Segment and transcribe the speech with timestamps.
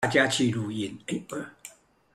[0.03, 0.97] 大家去錄音